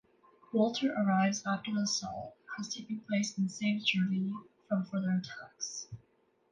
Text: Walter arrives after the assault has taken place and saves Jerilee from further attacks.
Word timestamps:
Walter 0.51 0.91
arrives 0.97 1.43
after 1.45 1.71
the 1.71 1.81
assault 1.81 2.33
has 2.57 2.73
taken 2.73 3.01
place 3.01 3.37
and 3.37 3.51
saves 3.51 3.85
Jerilee 3.85 4.33
from 4.67 4.83
further 4.85 5.11
attacks. 5.23 5.89